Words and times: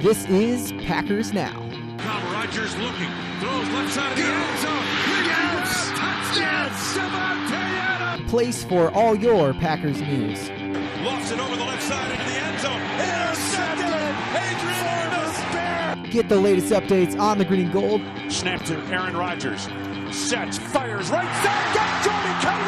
This 0.00 0.24
is 0.30 0.72
Packers 0.86 1.34
Now. 1.34 1.52
Now 1.98 2.32
Rodgers 2.32 2.74
looking, 2.78 3.10
throws 3.38 3.68
left 3.68 3.92
side 3.92 4.12
of 4.12 4.16
the 4.16 4.24
end 4.24 4.58
zone. 4.60 4.84
Yes! 5.26 5.90
Touchdown! 5.90 6.70
Adams! 7.52 8.30
Place 8.30 8.64
for 8.64 8.90
all 8.92 9.14
your 9.14 9.52
Packers 9.52 10.00
news. 10.00 10.48
Lofts 11.02 11.32
it 11.32 11.38
over 11.38 11.54
the 11.54 11.64
left 11.66 11.82
side 11.82 12.12
into 12.12 12.24
the 12.24 12.38
end 12.40 12.60
zone. 12.60 12.80
Intercepted! 12.80 13.92
Adrian! 16.00 16.10
Get 16.10 16.30
the 16.30 16.40
latest 16.40 16.72
updates 16.72 17.20
on 17.20 17.36
the 17.36 17.44
green 17.44 17.66
and 17.66 17.72
gold. 17.72 18.00
Snap 18.30 18.64
to 18.64 18.78
Aaron 18.86 19.14
Rodgers. 19.14 19.68
Sets, 20.10 20.56
fires, 20.56 21.10
right 21.10 21.28
side. 21.44 21.74
Got 21.74 22.04
Jordan 22.04 22.40
Kelly 22.40 22.64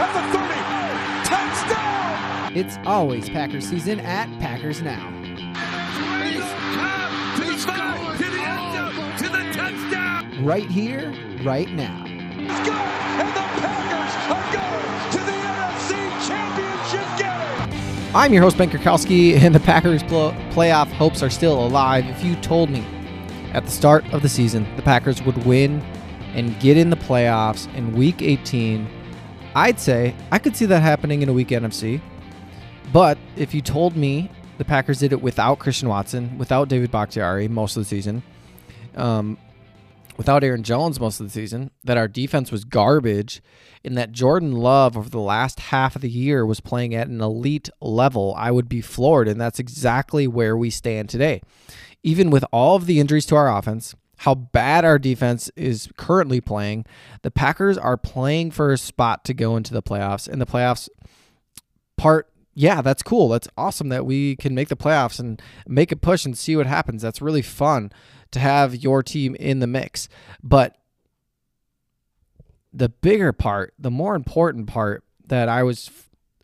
left 0.00 0.16
at 0.16 0.32
the 0.32 0.38
30. 0.40 1.70
Touchdown! 1.70 2.56
It's 2.56 2.78
always 2.84 3.28
Packers 3.30 3.68
season 3.68 4.00
at 4.00 4.28
Packers 4.40 4.82
Now. 4.82 5.23
To 7.64 7.70
the 7.70 8.42
end 8.42 8.74
zone, 8.74 9.16
to 9.16 9.28
the 9.30 9.52
touchdown! 9.54 10.44
Right 10.44 10.66
here, 10.66 11.14
right 11.42 11.70
now. 11.70 12.04
Let's 12.04 12.68
go! 12.68 12.74
And 12.74 13.28
the 13.30 13.40
Packers 13.62 14.14
are 14.28 14.52
going 14.52 15.10
to 15.12 15.18
the 15.18 15.32
NFC 15.32 16.28
Championship 16.28 17.18
game! 17.18 18.14
I'm 18.14 18.34
your 18.34 18.42
host, 18.42 18.58
Ben 18.58 18.68
Kirkowski, 18.68 19.34
and 19.40 19.54
the 19.54 19.60
Packers 19.60 20.02
pl- 20.02 20.32
playoff 20.50 20.88
hopes 20.88 21.22
are 21.22 21.30
still 21.30 21.66
alive. 21.66 22.04
If 22.06 22.22
you 22.22 22.36
told 22.36 22.68
me 22.68 22.84
at 23.54 23.64
the 23.64 23.70
start 23.70 24.04
of 24.12 24.20
the 24.20 24.28
season 24.28 24.66
the 24.76 24.82
Packers 24.82 25.22
would 25.22 25.46
win 25.46 25.80
and 26.34 26.58
get 26.60 26.76
in 26.76 26.90
the 26.90 26.96
playoffs 26.96 27.72
in 27.74 27.92
week 27.96 28.20
18, 28.20 28.86
I'd 29.54 29.80
say 29.80 30.14
I 30.30 30.38
could 30.38 30.54
see 30.54 30.66
that 30.66 30.82
happening 30.82 31.22
in 31.22 31.30
a 31.30 31.32
weak 31.32 31.48
NFC. 31.48 32.02
But 32.92 33.16
if 33.36 33.54
you 33.54 33.62
told 33.62 33.96
me 33.96 34.30
the 34.58 34.64
Packers 34.64 34.98
did 34.98 35.12
it 35.12 35.22
without 35.22 35.58
Christian 35.58 35.88
Watson, 35.88 36.38
without 36.38 36.68
David 36.68 36.90
Bakhtiari 36.90 37.48
most 37.48 37.76
of 37.76 37.82
the 37.82 37.88
season, 37.88 38.22
um, 38.96 39.36
without 40.16 40.44
Aaron 40.44 40.62
Jones 40.62 41.00
most 41.00 41.20
of 41.20 41.26
the 41.26 41.32
season, 41.32 41.70
that 41.82 41.96
our 41.96 42.08
defense 42.08 42.52
was 42.52 42.64
garbage, 42.64 43.42
and 43.84 43.98
that 43.98 44.12
Jordan 44.12 44.52
Love 44.52 44.96
over 44.96 45.10
the 45.10 45.18
last 45.18 45.60
half 45.60 45.96
of 45.96 46.02
the 46.02 46.10
year 46.10 46.46
was 46.46 46.60
playing 46.60 46.94
at 46.94 47.08
an 47.08 47.20
elite 47.20 47.68
level, 47.80 48.34
I 48.36 48.50
would 48.50 48.68
be 48.68 48.80
floored. 48.80 49.28
And 49.28 49.40
that's 49.40 49.58
exactly 49.58 50.26
where 50.26 50.56
we 50.56 50.70
stand 50.70 51.08
today. 51.08 51.42
Even 52.02 52.30
with 52.30 52.44
all 52.52 52.76
of 52.76 52.86
the 52.86 53.00
injuries 53.00 53.26
to 53.26 53.36
our 53.36 53.54
offense, 53.54 53.94
how 54.18 54.34
bad 54.34 54.84
our 54.84 54.98
defense 54.98 55.50
is 55.56 55.88
currently 55.96 56.40
playing, 56.40 56.86
the 57.22 57.30
Packers 57.30 57.76
are 57.76 57.96
playing 57.96 58.52
for 58.52 58.72
a 58.72 58.78
spot 58.78 59.24
to 59.24 59.34
go 59.34 59.56
into 59.56 59.74
the 59.74 59.82
playoffs. 59.82 60.28
And 60.28 60.40
the 60.40 60.46
playoffs 60.46 60.88
part 61.96 62.28
yeah, 62.54 62.82
that's 62.82 63.02
cool. 63.02 63.28
That's 63.28 63.48
awesome 63.56 63.88
that 63.88 64.06
we 64.06 64.36
can 64.36 64.54
make 64.54 64.68
the 64.68 64.76
playoffs 64.76 65.18
and 65.18 65.42
make 65.66 65.92
a 65.92 65.96
push 65.96 66.24
and 66.24 66.38
see 66.38 66.56
what 66.56 66.66
happens. 66.66 67.02
That's 67.02 67.20
really 67.20 67.42
fun 67.42 67.92
to 68.30 68.38
have 68.40 68.74
your 68.74 69.02
team 69.02 69.34
in 69.36 69.58
the 69.58 69.66
mix. 69.66 70.08
But 70.42 70.76
the 72.72 72.88
bigger 72.88 73.32
part, 73.32 73.74
the 73.78 73.90
more 73.90 74.14
important 74.14 74.66
part 74.66 75.04
that 75.26 75.48
I 75.48 75.62
was 75.62 75.90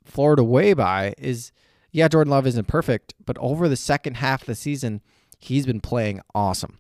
floored 0.05 0.39
away 0.39 0.73
by 0.73 1.15
is 1.17 1.53
yeah, 1.93 2.09
Jordan 2.09 2.31
Love 2.31 2.47
isn't 2.47 2.69
perfect, 2.69 3.15
but 3.25 3.37
over 3.39 3.69
the 3.69 3.77
second 3.77 4.19
half 4.19 4.43
of 4.43 4.47
the 4.47 4.55
season, 4.55 5.01
he's 5.39 5.67
been 5.67 5.81
playing 5.81 6.21
awesome. 6.35 6.79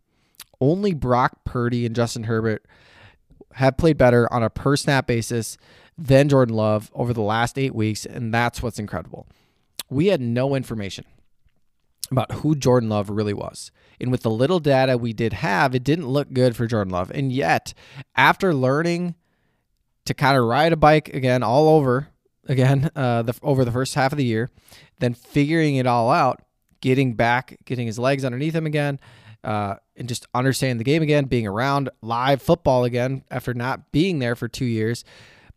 Only 0.60 0.94
Brock 0.94 1.44
Purdy 1.44 1.84
and 1.84 1.96
Justin 1.96 2.24
Herbert 2.24 2.64
have 3.54 3.76
played 3.76 3.98
better 3.98 4.32
on 4.32 4.42
a 4.42 4.50
per 4.50 4.76
snap 4.76 5.06
basis 5.06 5.56
than 5.96 6.28
Jordan 6.28 6.54
Love 6.54 6.90
over 6.94 7.12
the 7.12 7.20
last 7.20 7.58
eight 7.58 7.74
weeks, 7.74 8.06
and 8.06 8.32
that's 8.32 8.62
what's 8.62 8.78
incredible. 8.78 9.26
We 9.88 10.06
had 10.06 10.20
no 10.20 10.54
information 10.54 11.04
about 12.10 12.32
who 12.32 12.54
Jordan 12.54 12.88
Love 12.88 13.10
really 13.10 13.34
was. 13.34 13.70
And 14.00 14.10
with 14.10 14.22
the 14.22 14.30
little 14.30 14.60
data 14.60 14.96
we 14.96 15.12
did 15.12 15.34
have, 15.34 15.74
it 15.74 15.84
didn't 15.84 16.08
look 16.08 16.32
good 16.32 16.56
for 16.56 16.66
Jordan 16.66 16.92
Love. 16.92 17.10
And 17.10 17.30
yet, 17.30 17.74
after 18.16 18.54
learning 18.54 19.14
to 20.06 20.14
kind 20.14 20.36
of 20.36 20.44
ride 20.44 20.72
a 20.72 20.76
bike 20.76 21.08
again 21.10 21.42
all 21.42 21.68
over 21.68 22.08
again 22.48 22.90
uh, 22.96 23.22
the, 23.22 23.38
over 23.42 23.64
the 23.64 23.72
first 23.72 23.94
half 23.94 24.12
of 24.12 24.18
the 24.18 24.24
year, 24.24 24.50
then 24.98 25.14
figuring 25.14 25.76
it 25.76 25.86
all 25.86 26.10
out, 26.10 26.42
getting 26.80 27.14
back, 27.14 27.58
getting 27.64 27.86
his 27.86 27.98
legs 27.98 28.24
underneath 28.24 28.54
him 28.54 28.66
again, 28.66 28.98
uh, 29.44 29.76
and 29.96 30.08
just 30.08 30.26
understanding 30.34 30.78
the 30.78 30.84
game 30.84 31.02
again, 31.02 31.24
being 31.24 31.46
around 31.46 31.90
live 32.02 32.42
football 32.42 32.84
again 32.84 33.24
after 33.30 33.54
not 33.54 33.92
being 33.92 34.18
there 34.18 34.34
for 34.34 34.48
two 34.48 34.64
years, 34.64 35.04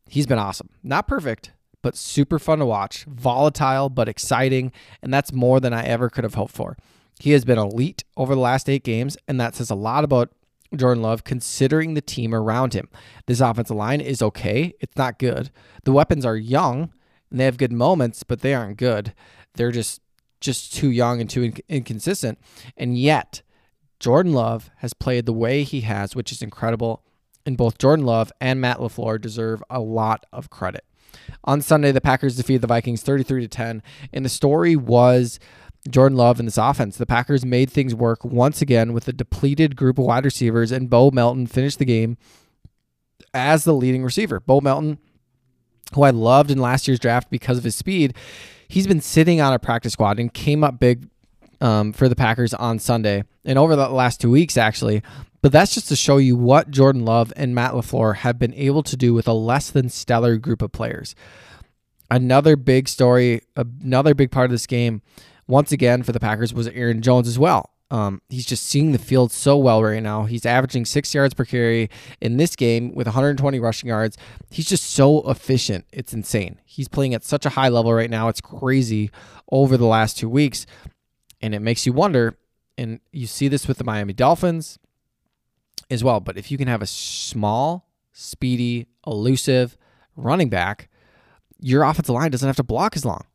he's 0.07 0.27
been 0.27 0.39
awesome. 0.39 0.69
Not 0.83 1.07
perfect, 1.07 1.51
but 1.81 1.95
super 1.95 2.39
fun 2.39 2.59
to 2.59 2.65
watch, 2.65 3.05
volatile 3.05 3.89
but 3.89 4.09
exciting, 4.09 4.71
and 5.01 5.13
that's 5.13 5.33
more 5.33 5.59
than 5.59 5.73
I 5.73 5.83
ever 5.85 6.09
could 6.09 6.23
have 6.23 6.35
hoped 6.35 6.53
for. 6.53 6.77
He 7.19 7.31
has 7.31 7.45
been 7.45 7.59
elite 7.59 8.03
over 8.17 8.33
the 8.33 8.41
last 8.41 8.69
eight 8.69 8.83
games, 8.83 9.17
and 9.27 9.39
that 9.39 9.55
says 9.55 9.69
a 9.69 9.75
lot 9.75 10.03
about 10.03 10.31
Jordan 10.75 11.03
Love 11.03 11.23
considering 11.23 11.93
the 11.93 12.01
team 12.01 12.33
around 12.33 12.73
him. 12.73 12.89
This 13.27 13.41
offensive 13.41 13.77
line 13.77 14.01
is 14.01 14.21
okay, 14.21 14.73
it's 14.79 14.97
not 14.97 15.19
good. 15.19 15.51
The 15.83 15.91
weapons 15.91 16.25
are 16.25 16.35
young 16.35 16.91
and 17.29 17.39
they 17.39 17.45
have 17.45 17.57
good 17.57 17.71
moments, 17.71 18.23
but 18.23 18.41
they 18.41 18.53
aren't 18.53 18.77
good. 18.77 19.13
They're 19.55 19.71
just 19.71 20.01
just 20.39 20.73
too 20.73 20.91
young 20.91 21.21
and 21.21 21.29
too 21.29 21.41
inc- 21.41 21.61
inconsistent. 21.69 22.37
And 22.75 22.97
yet, 22.97 23.41
Jordan 24.03 24.33
Love 24.33 24.69
has 24.79 24.93
played 24.93 25.25
the 25.25 25.31
way 25.31 25.63
he 25.63 25.79
has, 25.81 26.13
which 26.13 26.33
is 26.33 26.41
incredible. 26.41 27.01
And 27.45 27.55
both 27.55 27.77
Jordan 27.77 28.05
Love 28.05 28.33
and 28.41 28.59
Matt 28.59 28.79
LaFleur 28.79 29.19
deserve 29.19 29.63
a 29.69 29.79
lot 29.79 30.25
of 30.33 30.49
credit. 30.49 30.83
On 31.45 31.61
Sunday, 31.61 31.93
the 31.93 32.01
Packers 32.01 32.35
defeated 32.35 32.61
the 32.61 32.67
Vikings 32.67 33.01
33 33.01 33.43
to 33.43 33.47
10, 33.47 33.81
and 34.11 34.25
the 34.25 34.29
story 34.29 34.75
was 34.75 35.39
Jordan 35.89 36.17
Love 36.17 36.37
and 36.37 36.47
this 36.47 36.57
offense. 36.57 36.97
The 36.97 37.05
Packers 37.05 37.45
made 37.45 37.69
things 37.69 37.95
work 37.95 38.25
once 38.25 38.61
again 38.61 38.91
with 38.91 39.07
a 39.07 39.13
depleted 39.13 39.77
group 39.77 39.97
of 39.97 40.03
wide 40.03 40.25
receivers, 40.25 40.73
and 40.73 40.89
Bo 40.89 41.09
Melton 41.09 41.47
finished 41.47 41.79
the 41.79 41.85
game 41.85 42.17
as 43.33 43.63
the 43.63 43.73
leading 43.73 44.03
receiver. 44.03 44.41
Bo 44.41 44.59
Melton, 44.59 44.97
who 45.95 46.03
I 46.03 46.09
loved 46.09 46.51
in 46.51 46.57
last 46.57 46.89
year's 46.89 46.99
draft 46.99 47.29
because 47.29 47.57
of 47.57 47.63
his 47.63 47.77
speed, 47.77 48.15
he's 48.67 48.85
been 48.85 48.99
sitting 48.99 49.39
on 49.39 49.53
a 49.53 49.59
practice 49.59 49.93
squad 49.93 50.19
and 50.19 50.33
came 50.33 50.61
up 50.61 50.77
big 50.77 51.07
um, 51.63 51.93
for 51.93 52.09
the 52.09 52.15
Packers 52.15 52.53
on 52.53 52.77
Sunday 52.77 53.23
and 53.45 53.57
over 53.57 53.75
the 53.75 53.87
last 53.89 54.21
two 54.21 54.29
weeks, 54.29 54.57
actually. 54.57 55.01
But 55.41 55.51
that's 55.51 55.73
just 55.73 55.87
to 55.87 55.95
show 55.95 56.17
you 56.17 56.35
what 56.35 56.69
Jordan 56.69 57.05
Love 57.05 57.33
and 57.35 57.55
Matt 57.55 57.71
LaFleur 57.71 58.17
have 58.17 58.37
been 58.37 58.53
able 58.53 58.83
to 58.83 58.95
do 58.95 59.13
with 59.13 59.27
a 59.27 59.33
less 59.33 59.71
than 59.71 59.89
stellar 59.89 60.37
group 60.37 60.61
of 60.61 60.71
players. 60.71 61.15
Another 62.11 62.55
big 62.55 62.87
story, 62.87 63.41
another 63.55 64.13
big 64.13 64.29
part 64.29 64.45
of 64.45 64.51
this 64.51 64.67
game, 64.67 65.01
once 65.47 65.71
again 65.71 66.03
for 66.03 66.11
the 66.11 66.19
Packers, 66.19 66.53
was 66.53 66.67
Aaron 66.67 67.01
Jones 67.01 67.27
as 67.27 67.39
well. 67.39 67.71
Um, 67.91 68.21
he's 68.29 68.45
just 68.45 68.65
seeing 68.65 68.91
the 68.91 68.97
field 68.97 69.31
so 69.31 69.57
well 69.57 69.83
right 69.83 70.01
now. 70.01 70.23
He's 70.23 70.45
averaging 70.45 70.85
six 70.85 71.13
yards 71.13 71.33
per 71.33 71.45
carry 71.45 71.89
in 72.21 72.37
this 72.37 72.55
game 72.55 72.93
with 72.93 73.07
120 73.07 73.59
rushing 73.59 73.89
yards. 73.89 74.17
He's 74.49 74.67
just 74.67 74.83
so 74.83 75.29
efficient. 75.29 75.85
It's 75.93 76.13
insane. 76.13 76.59
He's 76.65 76.87
playing 76.87 77.13
at 77.13 77.23
such 77.23 77.45
a 77.45 77.49
high 77.49 77.69
level 77.69 77.93
right 77.93 78.09
now. 78.09 78.29
It's 78.29 78.41
crazy 78.41 79.11
over 79.51 79.77
the 79.77 79.85
last 79.85 80.17
two 80.17 80.29
weeks. 80.29 80.65
And 81.43 81.53
it 81.53 81.59
makes 81.59 81.85
you 81.85 81.91
wonder, 81.91 82.37
and 82.77 83.01
you 83.11 83.27
see 83.27 83.49
this 83.49 83.67
with 83.67 83.77
the 83.77 83.83
Miami 83.83 84.13
Dolphins 84.13 84.79
as 85.91 86.01
well. 86.03 86.21
But 86.21 86.37
if 86.37 86.49
you 86.49 86.57
can 86.57 86.69
have 86.69 86.81
a 86.81 86.87
small, 86.87 87.89
speedy, 88.13 88.87
elusive 89.05 89.77
running 90.15 90.49
back, 90.49 90.89
your 91.59 91.83
offensive 91.83 92.15
line 92.15 92.31
doesn't 92.31 92.47
have 92.47 92.55
to 92.55 92.63
block 92.63 92.95
as 92.95 93.03
long. 93.03 93.25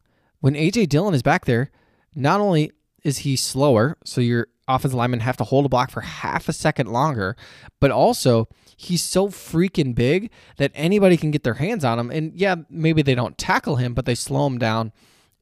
When 0.40 0.54
AJ 0.54 0.88
Dillon 0.88 1.12
is 1.12 1.22
back 1.22 1.44
there, 1.44 1.70
not 2.14 2.40
only 2.40 2.72
is 3.04 3.18
he 3.18 3.36
slower, 3.36 3.98
so 4.04 4.22
your 4.22 4.48
offensive 4.66 4.96
linemen 4.96 5.20
have 5.20 5.36
to 5.36 5.44
hold 5.44 5.66
a 5.66 5.68
block 5.68 5.90
for 5.90 6.00
half 6.00 6.48
a 6.48 6.52
second 6.54 6.88
longer, 6.90 7.36
but 7.78 7.90
also 7.90 8.48
he's 8.78 9.02
so 9.02 9.28
freaking 9.28 9.94
big 9.94 10.30
that 10.56 10.70
anybody 10.74 11.18
can 11.18 11.30
get 11.30 11.42
their 11.42 11.54
hands 11.54 11.84
on 11.84 11.98
him. 11.98 12.10
And 12.10 12.34
yeah, 12.34 12.56
maybe 12.70 13.02
they 13.02 13.14
don't 13.14 13.36
tackle 13.36 13.76
him, 13.76 13.92
but 13.92 14.06
they 14.06 14.14
slow 14.14 14.46
him 14.46 14.58
down, 14.58 14.92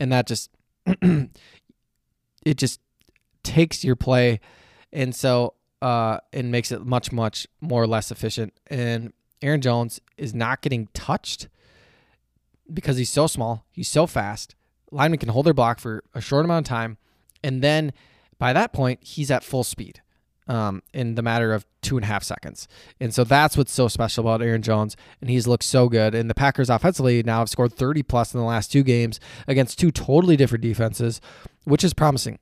and 0.01 0.11
that 0.11 0.27
just 0.27 0.51
it 2.47 2.57
just 2.57 2.81
takes 3.43 3.83
your 3.85 3.97
play, 3.97 4.41
and 4.93 5.15
so 5.15 5.55
uh, 5.83 6.19
and 6.33 6.51
makes 6.51 6.71
it 6.71 6.87
much 6.87 7.11
much 7.13 7.47
more 7.61 7.83
or 7.83 7.87
less 7.87 8.11
efficient. 8.11 8.55
And 8.69 9.13
Aaron 9.43 9.61
Jones 9.61 10.01
is 10.17 10.33
not 10.33 10.63
getting 10.63 10.89
touched 10.95 11.49
because 12.73 12.97
he's 12.97 13.11
so 13.11 13.27
small, 13.27 13.67
he's 13.71 13.89
so 13.89 14.07
fast. 14.07 14.55
Linemen 14.93 15.19
can 15.19 15.29
hold 15.31 15.45
their 15.45 15.55
block 15.55 15.81
for 15.81 16.05
a 16.15 16.21
short 16.21 16.45
amount 16.45 16.67
of 16.67 16.69
time, 16.69 16.97
and 17.43 17.63
then 17.63 17.93
by 18.39 18.53
that 18.53 18.73
point, 18.73 19.01
he's 19.03 19.31
at 19.31 19.43
full 19.43 19.65
speed 19.65 20.01
um, 20.49 20.83
in 20.93 21.15
the 21.15 21.23
matter 21.23 21.53
of 21.53 21.65
two 21.83 21.97
and 21.97 22.05
a 22.05 22.07
half 22.07 22.23
seconds. 22.23 22.69
And 23.01 23.15
so 23.15 23.25
that's 23.25 23.57
what's 23.57 23.73
so 23.73 23.89
special 23.89 24.27
about 24.27 24.43
Aaron 24.45 24.63
Jones. 24.63 24.97
And 25.21 25.31
he's 25.31 25.47
looked 25.47 25.65
so 25.65 25.89
good. 25.89 26.15
And 26.15 26.31
the 26.31 26.35
Packers 26.35 26.71
offensively 26.71 27.23
now 27.23 27.41
have 27.41 27.51
scored 27.51 27.73
30 27.73 28.03
plus 28.03 28.35
in 28.35 28.41
the 28.41 28.47
last 28.47 28.71
two 28.71 28.83
games 28.83 29.21
against 29.47 29.79
two 29.79 29.91
totally 29.91 30.37
different 30.37 30.63
defenses, 30.63 31.21
which 31.65 31.85
is 31.85 31.95
promising, 31.95 32.39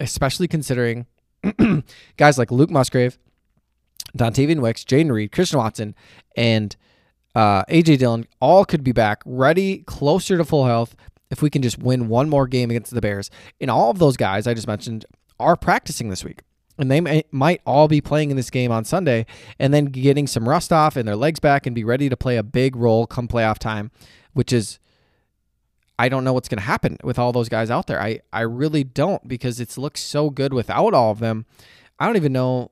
especially 0.00 0.48
considering 0.48 1.06
guys 2.16 2.38
like 2.38 2.50
Luke 2.50 2.70
Musgrave, 2.70 3.18
Dontayvion 4.16 4.60
Wicks, 4.60 4.84
Jayden 4.84 5.12
Reed, 5.12 5.32
Christian 5.32 5.58
Watson, 5.58 5.94
and 6.36 6.76
uh, 7.34 7.64
AJ 7.64 7.98
Dillon 7.98 8.26
all 8.40 8.64
could 8.64 8.82
be 8.82 8.92
back 8.92 9.22
ready, 9.26 9.78
closer 9.78 10.38
to 10.38 10.44
full 10.44 10.64
health 10.64 10.96
if 11.30 11.42
we 11.42 11.50
can 11.50 11.60
just 11.60 11.78
win 11.78 12.08
one 12.08 12.30
more 12.30 12.46
game 12.46 12.70
against 12.70 12.94
the 12.94 13.00
Bears. 13.00 13.30
And 13.60 13.70
all 13.70 13.90
of 13.90 13.98
those 13.98 14.16
guys 14.16 14.46
I 14.46 14.54
just 14.54 14.66
mentioned 14.66 15.04
are 15.38 15.56
practicing 15.56 16.08
this 16.08 16.24
week. 16.24 16.40
And 16.78 16.90
they 16.90 17.00
may, 17.00 17.24
might 17.30 17.62
all 17.64 17.88
be 17.88 18.00
playing 18.00 18.30
in 18.30 18.36
this 18.36 18.50
game 18.50 18.70
on 18.70 18.84
Sunday 18.84 19.24
and 19.58 19.72
then 19.72 19.86
getting 19.86 20.26
some 20.26 20.48
rust 20.48 20.72
off 20.72 20.96
and 20.96 21.08
their 21.08 21.16
legs 21.16 21.40
back 21.40 21.66
and 21.66 21.74
be 21.74 21.84
ready 21.84 22.08
to 22.08 22.16
play 22.16 22.36
a 22.36 22.42
big 22.42 22.76
role 22.76 23.06
come 23.06 23.28
playoff 23.28 23.58
time, 23.58 23.90
which 24.34 24.52
is 24.52 24.78
I 25.98 26.10
don't 26.10 26.24
know 26.24 26.34
what's 26.34 26.48
going 26.48 26.58
to 26.58 26.64
happen 26.64 26.98
with 27.02 27.18
all 27.18 27.32
those 27.32 27.48
guys 27.48 27.70
out 27.70 27.86
there. 27.86 28.00
I, 28.00 28.20
I 28.30 28.42
really 28.42 28.84
don't 28.84 29.26
because 29.26 29.60
it's 29.60 29.78
looks 29.78 30.02
so 30.02 30.28
good 30.28 30.52
without 30.52 30.92
all 30.92 31.10
of 31.10 31.20
them. 31.20 31.46
I 31.98 32.06
don't 32.06 32.16
even 32.16 32.32
know 32.32 32.70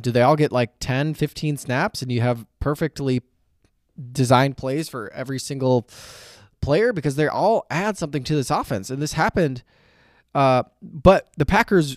do 0.00 0.10
they 0.10 0.22
all 0.22 0.34
get 0.34 0.50
like 0.50 0.72
10, 0.80 1.14
15 1.14 1.56
snaps 1.56 2.02
and 2.02 2.10
you 2.10 2.20
have 2.20 2.44
perfectly 2.58 3.22
designed 4.10 4.56
plays 4.56 4.88
for 4.88 5.12
every 5.12 5.38
single 5.38 5.88
player 6.60 6.92
because 6.92 7.14
they 7.14 7.28
all 7.28 7.64
add 7.70 7.96
something 7.96 8.24
to 8.24 8.34
this 8.34 8.50
offense. 8.50 8.90
And 8.90 9.00
this 9.00 9.12
happened 9.12 9.62
uh, 10.34 10.64
but 10.82 11.28
the 11.36 11.46
Packers 11.46 11.96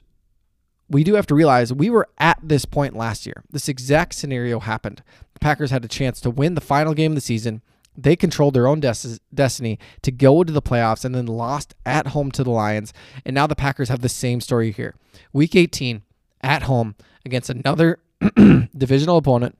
we 0.89 1.04
do 1.04 1.16
have 1.16 1.28
to 1.28 1.36
realize 1.36 1.74
we 1.74 1.89
were 1.89 2.07
at 2.18 2.39
this 2.42 2.66
point 2.66 2.95
last 2.95 3.25
year. 3.25 3.44
This 3.51 3.68
exact 3.68 4.16
scenario 4.16 4.60
happened. 4.60 5.04
The 5.34 5.39
Packers 5.39 5.72
had 5.72 5.84
a 5.86 5.89
chance 5.89 6.22
to 6.22 6.30
win 6.30 6.56
the 6.56 6.62
final 6.62 6.94
game 6.94 7.12
of 7.12 7.16
the 7.16 7.22
season 7.22 7.62
they 7.98 8.16
controlled 8.16 8.54
their 8.54 8.68
own 8.68 8.80
des- 8.80 9.18
destiny 9.34 9.80
to 10.04 10.12
go 10.12 10.44
to 10.44 10.54
the 10.54 10.62
playoffs 10.62 11.04
and 11.04 11.16
then 11.16 11.25
lost 11.25 11.74
at 11.86 12.07
home 12.07 12.31
to 12.31 12.44
the 12.44 12.51
Lions. 12.51 12.94
And 13.25 13.34
now 13.34 13.48
the 13.48 13.56
Packers 13.56 13.89
have 13.89 14.01
the 14.01 14.10
same 14.10 14.39
story 14.39 14.72
here. 14.72 14.95
Week 15.34 15.56
18 15.56 16.04
at 16.42 16.63
home 16.63 16.95
against 17.25 17.50
another 17.50 18.00
divisional 18.78 19.18
opponent 19.18 19.57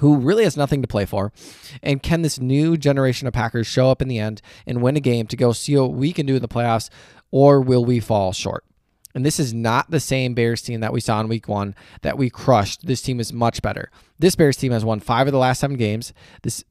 who 0.00 0.16
really 0.16 0.44
has 0.44 0.56
nothing 0.56 0.82
to 0.82 0.88
play 0.88 1.06
for. 1.06 1.32
And 1.82 2.02
can 2.02 2.20
this 2.20 2.38
new 2.38 2.76
generation 2.76 3.26
of 3.26 3.32
Packers 3.32 3.66
show 3.66 3.90
up 3.90 4.02
in 4.02 4.08
the 4.08 4.18
end 4.18 4.42
and 4.66 4.82
win 4.82 4.96
a 4.96 5.00
game 5.00 5.26
to 5.28 5.36
go 5.36 5.52
see 5.52 5.76
what 5.76 5.92
we 5.92 6.12
can 6.12 6.26
do 6.26 6.36
in 6.36 6.42
the 6.42 6.48
playoffs, 6.48 6.90
or 7.30 7.60
will 7.60 7.84
we 7.84 7.98
fall 7.98 8.32
short? 8.32 8.64
And 9.18 9.26
this 9.26 9.40
is 9.40 9.52
not 9.52 9.90
the 9.90 9.98
same 9.98 10.34
Bears 10.34 10.62
team 10.62 10.78
that 10.78 10.92
we 10.92 11.00
saw 11.00 11.20
in 11.20 11.26
week 11.26 11.48
one 11.48 11.74
that 12.02 12.16
we 12.16 12.30
crushed. 12.30 12.86
This 12.86 13.02
team 13.02 13.18
is 13.18 13.32
much 13.32 13.62
better. 13.62 13.90
This 14.20 14.36
Bears 14.36 14.56
team 14.56 14.70
has 14.70 14.84
won 14.84 15.00
five 15.00 15.26
of 15.26 15.32
the 15.32 15.40
last 15.40 15.58
seven 15.58 15.76
games. 15.76 16.12
This 16.44 16.62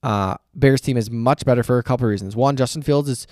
uh, 0.00 0.36
Bears 0.54 0.80
team 0.80 0.96
is 0.96 1.10
much 1.10 1.44
better 1.44 1.64
for 1.64 1.78
a 1.78 1.82
couple 1.82 2.06
of 2.06 2.10
reasons. 2.10 2.36
One, 2.36 2.54
Justin 2.54 2.82
Fields 2.82 3.08
is 3.08 3.26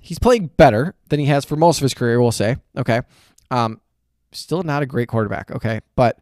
he's 0.00 0.20
playing 0.20 0.52
better 0.56 0.94
than 1.08 1.18
he 1.18 1.26
has 1.26 1.44
for 1.44 1.56
most 1.56 1.78
of 1.78 1.82
his 1.82 1.94
career. 1.94 2.20
We'll 2.20 2.30
say, 2.30 2.58
okay, 2.76 3.00
um, 3.50 3.80
still 4.30 4.62
not 4.62 4.84
a 4.84 4.86
great 4.86 5.08
quarterback, 5.08 5.50
okay, 5.50 5.80
but 5.96 6.20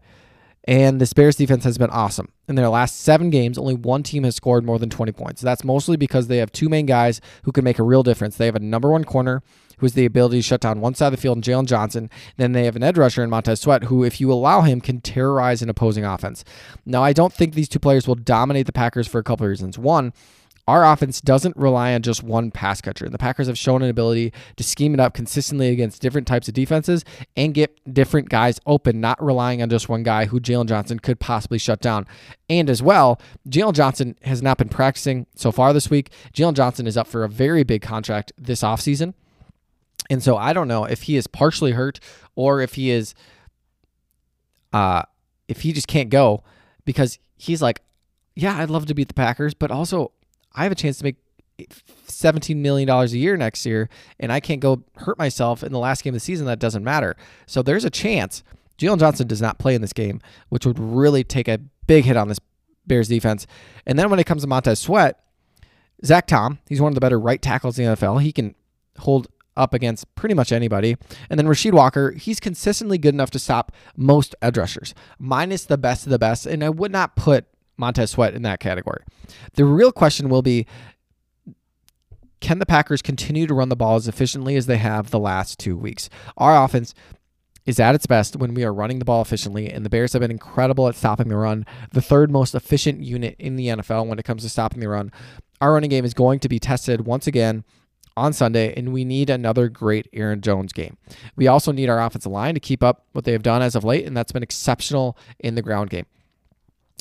and 0.65 1.03
this 1.03 1.13
Bears 1.13 1.37
defense 1.37 1.65
has 1.65 1.77
been 1.77 1.91
awesome. 1.91 2.33
In 2.49 2.55
their 2.55 2.71
last 2.71 3.01
seven 3.01 3.29
games, 3.29 3.59
only 3.59 3.75
one 3.75 4.03
team 4.03 4.25
has 4.25 4.37
scored 4.37 4.65
more 4.65 4.79
than 4.79 4.89
20 4.89 5.13
points. 5.13 5.43
That's 5.43 5.65
mostly 5.65 5.99
because 5.99 6.29
they 6.29 6.39
have 6.39 6.51
two 6.51 6.71
main 6.71 6.87
guys 6.87 7.21
who 7.43 7.53
can 7.53 7.63
make 7.63 7.79
a 7.79 7.83
real 7.83 8.03
difference. 8.03 8.39
They 8.39 8.47
have 8.47 8.57
a 8.57 8.61
number 8.61 8.91
one 8.91 9.05
corner 9.05 9.43
who 9.79 9.87
has 9.87 9.95
the 9.95 10.05
ability 10.05 10.39
to 10.39 10.43
shut 10.43 10.61
down 10.61 10.81
one 10.81 10.95
side 10.95 11.09
of 11.09 11.13
the 11.13 11.17
field, 11.17 11.39
in 11.39 11.43
Jaylon 11.43 11.67
Johnson. 11.67 12.11
Then 12.37 12.53
they 12.53 12.65
have 12.65 12.77
an 12.77 12.83
edge 12.83 12.99
rusher 12.99 13.23
in 13.23 13.31
Montez 13.31 13.61
Sweat, 13.61 13.85
who, 13.85 14.05
if 14.05 14.21
you 14.21 14.33
allow 14.33 14.63
him, 14.63 14.81
can 14.81 15.01
terrorize 15.01 15.63
an 15.63 15.69
opposing 15.69 16.05
offense. 16.05 16.45
Now, 16.85 17.03
I 17.03 17.13
don't 17.13 17.33
think 17.33 17.55
these 17.55 17.69
two 17.69 17.79
players 17.79 18.07
will 18.07 18.15
dominate 18.15 18.67
the 18.67 18.73
Packers 18.73 19.09
for 19.09 19.19
a 19.19 19.25
couple 19.25 19.45
of 19.45 19.51
reasons. 19.51 19.79
One, 19.79 20.13
our 20.69 20.85
offense 20.85 21.23
doesn't 21.23 21.57
rely 21.57 21.95
on 21.95 22.03
just 22.03 22.23
one 22.23 22.51
pass 22.51 22.83
catcher. 22.83 23.09
The 23.09 23.17
Packers 23.17 23.47
have 23.47 23.57
shown 23.57 23.81
an 23.81 23.89
ability 23.89 24.35
to 24.57 24.63
scheme 24.63 24.93
it 24.93 25.01
up 25.01 25.15
consistently 25.15 25.71
against 25.71 26.03
different 26.03 26.27
types 26.27 26.47
of 26.47 26.53
defenses 26.53 27.07
and 27.39 27.55
get 27.55 27.81
different 27.91 28.29
guys 28.29 28.61
open, 28.67 29.01
not 29.01 29.25
relying 29.25 29.63
on 29.63 29.71
just 29.71 29.89
one 29.89 30.03
guy 30.03 30.27
who 30.27 30.39
Jaylon 30.39 30.67
Johnson 30.67 30.99
could 30.99 31.21
possibly 31.21 31.57
shut 31.57 31.81
down. 31.81 32.07
And 32.51 32.69
as 32.69 32.83
well, 32.83 33.19
Jaylon 33.49 33.73
Johnson 33.73 34.15
has 34.25 34.43
not 34.43 34.59
been 34.59 34.69
practicing 34.69 35.27
so 35.35 35.51
far 35.51 35.73
this 35.73 35.89
week. 35.89 36.11
Jaylon 36.35 36.53
Johnson 36.53 36.87
is 36.87 36.99
up 36.99 37.07
for 37.07 37.25
a 37.25 37.31
very 37.31 37.63
big 37.63 37.81
contract 37.81 38.33
this 38.37 38.61
offseason. 38.61 39.15
And 40.11 40.23
so 40.23 40.37
I 40.37 40.53
don't 40.53 40.69
know 40.69 40.85
if 40.85 41.03
he 41.03 41.17
is 41.17 41.27
partially 41.27 41.73
hurt 41.73 42.01
or 42.35 42.61
if 42.61 42.75
he 42.75 42.91
is 42.91 43.15
uh 44.73 45.03
if 45.49 45.63
he 45.63 45.73
just 45.73 45.89
can't 45.89 46.11
go 46.11 46.43
because 46.85 47.19
he's 47.37 47.63
like, 47.63 47.81
yeah, 48.35 48.59
I'd 48.59 48.71
love 48.71 48.87
to 48.87 48.95
beat 48.95 49.09
the 49.09 49.15
Packers, 49.15 49.55
but 49.55 49.71
also 49.71 50.13
I 50.55 50.63
have 50.63 50.73
a 50.73 50.77
chance 50.77 50.99
to 50.99 51.05
make 51.05 51.17
$17 52.07 52.57
million 52.57 52.89
a 52.89 53.07
year 53.07 53.37
next 53.37 53.67
year, 53.67 53.89
and 54.21 54.33
I 54.33 54.41
can't 54.41 54.61
go 54.61 54.85
hurt 54.97 55.19
myself 55.19 55.63
in 55.65 55.73
the 55.73 55.79
last 55.79 56.05
game 56.05 56.13
of 56.13 56.17
the 56.17 56.21
season. 56.21 56.47
That 56.47 56.61
doesn't 56.61 56.85
matter. 56.85 57.17
So 57.47 57.63
there's 57.63 57.85
a 57.85 57.91
chance 57.91 58.45
Jaylon 58.79 59.01
Johnson 59.01 59.27
does 59.27 59.43
not 59.43 59.59
play 59.59 59.75
in 59.75 59.83
this 59.83 59.93
game, 59.93 60.21
which 60.49 60.65
would 60.65 60.79
really 60.79 61.25
take 61.25 61.49
a 61.49 61.59
big 61.87 62.05
hit 62.05 62.17
on 62.17 62.29
this 62.29 62.39
Bears 62.87 63.09
defense. 63.09 63.47
And 63.87 63.99
then 63.99 64.09
when 64.09 64.21
it 64.21 64.25
comes 64.25 64.43
to 64.43 64.49
Montez 64.49 64.79
Sweat, 64.79 65.21
Zach 66.05 66.27
Tom, 66.27 66.61
he's 66.69 66.81
one 66.81 66.91
of 66.91 66.95
the 66.95 67.01
better 67.01 67.19
right 67.19 67.43
tackles 67.43 67.79
in 67.79 67.87
the 67.87 67.97
NFL. 67.97 68.23
He 68.23 68.33
can 68.33 68.55
hold 68.99 69.27
up 69.59 69.75
against 69.75 70.13
pretty 70.15 70.35
much 70.35 70.53
anybody. 70.53 70.97
And 71.29 71.39
then 71.39 71.47
Rasheed 71.47 71.73
Walker, 71.73 72.13
he's 72.13 72.41
consistently 72.41 72.97
good 72.97 73.15
enough 73.15 73.31
to 73.33 73.39
stop 73.39 73.73
most 73.97 74.35
edge 74.41 74.57
rushers, 74.57 74.95
minus 75.19 75.65
the 75.65 75.79
best 75.79 76.07
of 76.07 76.11
the 76.11 76.19
best. 76.19 76.47
And 76.47 76.65
I 76.65 76.71
would 76.71 76.93
not 76.93 77.17
put 77.17 77.47
Montez 77.77 78.13
Sweat 78.13 78.35
in 78.35 78.43
that 78.43 78.61
category. 78.61 79.03
The 79.55 79.65
real 79.65 79.93
question 79.93 80.29
will 80.29 80.43
be 80.43 80.67
can 82.41 82.61
the 82.61 82.67
Packers 82.67 83.03
continue 83.03 83.47
to 83.47 83.55
run 83.55 83.69
the 83.69 83.77
ball 83.77 83.97
as 83.97 84.07
efficiently 84.07 84.55
as 84.57 84.67
they 84.67 84.77
have 84.77 85.11
the 85.11 85.19
last 85.19 85.59
two 85.59 85.77
weeks? 85.77 86.09
Our 86.37 86.65
offense 86.65 86.95
is 87.67 87.81
at 87.81 87.95
its 87.95 88.07
best 88.07 88.37
when 88.37 88.55
we 88.55 88.65
are 88.65 88.73
running 88.73 88.99
the 88.99 89.05
ball 89.05 89.21
efficiently, 89.21 89.71
and 89.71 89.85
the 89.85 89.91
Bears 89.91 90.13
have 90.13 90.21
been 90.21 90.31
incredible 90.31 90.89
at 90.89 90.95
stopping 90.95 91.29
the 91.29 91.37
run, 91.37 91.67
the 91.93 92.01
third 92.01 92.31
most 92.31 92.55
efficient 92.55 93.03
unit 93.03 93.37
in 93.39 93.57
the 93.57 93.67
NFL 93.67 94.07
when 94.07 94.19
it 94.19 94.25
comes 94.25 94.43
to 94.43 94.49
stopping 94.49 94.81
the 94.81 94.89
run. 94.89 95.13
Our 95.61 95.75
running 95.75 95.91
game 95.91 96.05
is 96.05 96.15
going 96.15 96.39
to 96.41 96.49
be 96.49 96.59
tested 96.59 97.05
once 97.05 97.27
again 97.27 97.65
on 98.19 98.33
Sunday, 98.33 98.75
and 98.77 98.93
we 98.93 99.05
need 99.05 99.31
another 99.31 99.69
great 99.69 100.09
Aaron 100.13 100.41
Jones 100.41 100.73
game. 100.73 100.97
We 101.37 101.47
also 101.47 101.73
need 101.73 101.89
our 101.89 102.01
offensive 102.01 102.33
line 102.33 102.55
to 102.55 102.61
keep 102.61 102.83
up 102.83 103.07
what 103.13 103.25
they 103.25 103.33
have 103.33 103.43
done 103.43 103.63
as 103.63 103.75
of 103.75 103.85
late, 103.85 104.07
and 104.07 104.17
that's 104.17 104.33
been 104.33 104.43
exceptional 104.43 105.17
in 105.39 105.55
the 105.55 105.63
ground 105.63 105.91
game. 105.91 106.07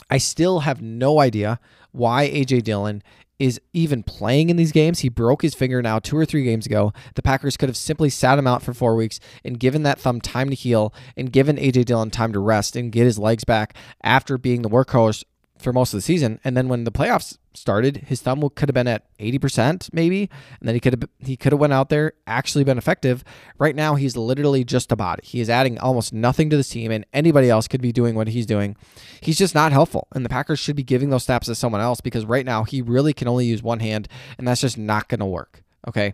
I 0.09 0.19
still 0.19 0.61
have 0.61 0.81
no 0.81 1.19
idea 1.19 1.59
why 1.91 2.29
AJ 2.29 2.63
Dillon 2.63 3.03
is 3.39 3.61
even 3.73 4.03
playing 4.03 4.49
in 4.49 4.55
these 4.57 4.71
games. 4.71 4.99
He 4.99 5.09
broke 5.09 5.41
his 5.41 5.53
finger 5.53 5.81
now 5.81 5.99
two 5.99 6.17
or 6.17 6.25
three 6.25 6.43
games 6.43 6.65
ago. 6.65 6.91
The 7.15 7.21
Packers 7.21 7.57
could 7.57 7.69
have 7.69 7.77
simply 7.77 8.09
sat 8.09 8.39
him 8.39 8.47
out 8.47 8.63
for 8.63 8.73
four 8.73 8.95
weeks 8.95 9.19
and 9.43 9.59
given 9.59 9.83
that 9.83 9.99
thumb 9.99 10.21
time 10.21 10.49
to 10.49 10.55
heal 10.55 10.93
and 11.15 11.31
given 11.31 11.57
AJ 11.57 11.85
Dillon 11.85 12.09
time 12.09 12.33
to 12.33 12.39
rest 12.39 12.75
and 12.75 12.91
get 12.91 13.05
his 13.05 13.19
legs 13.19 13.43
back 13.43 13.75
after 14.03 14.37
being 14.37 14.61
the 14.61 14.69
workhorse 14.69 15.23
for 15.61 15.73
most 15.73 15.93
of 15.93 15.97
the 15.97 16.01
season. 16.01 16.39
And 16.43 16.55
then 16.55 16.67
when 16.67 16.83
the 16.83 16.91
playoffs 16.91 17.37
started, 17.53 17.97
his 18.07 18.21
thumb 18.21 18.47
could 18.55 18.69
have 18.69 18.73
been 18.73 18.87
at 18.87 19.05
80% 19.17 19.91
maybe, 19.93 20.29
and 20.59 20.67
then 20.67 20.75
he 20.75 20.79
could 20.79 20.93
have 20.93 21.09
he 21.19 21.35
could 21.35 21.51
have 21.51 21.59
went 21.59 21.73
out 21.73 21.89
there 21.89 22.13
actually 22.25 22.63
been 22.63 22.77
effective. 22.77 23.23
Right 23.57 23.75
now 23.75 23.95
he's 23.95 24.15
literally 24.15 24.63
just 24.63 24.91
a 24.91 24.95
body. 24.95 25.21
He 25.25 25.41
is 25.41 25.49
adding 25.49 25.77
almost 25.79 26.13
nothing 26.13 26.49
to 26.49 26.57
this 26.57 26.69
team 26.69 26.91
and 26.91 27.05
anybody 27.13 27.49
else 27.49 27.67
could 27.67 27.81
be 27.81 27.91
doing 27.91 28.15
what 28.15 28.27
he's 28.29 28.45
doing. 28.45 28.75
He's 29.21 29.37
just 29.37 29.55
not 29.55 29.71
helpful. 29.71 30.07
And 30.13 30.23
the 30.23 30.29
Packers 30.29 30.59
should 30.59 30.75
be 30.75 30.83
giving 30.83 31.09
those 31.09 31.23
snaps 31.23 31.47
to 31.47 31.55
someone 31.55 31.81
else 31.81 32.01
because 32.01 32.25
right 32.25 32.45
now 32.45 32.63
he 32.63 32.81
really 32.81 33.13
can 33.13 33.27
only 33.27 33.45
use 33.45 33.63
one 33.63 33.79
hand 33.79 34.07
and 34.37 34.47
that's 34.47 34.61
just 34.61 34.77
not 34.77 35.09
going 35.09 35.19
to 35.19 35.25
work. 35.25 35.63
Okay? 35.87 36.13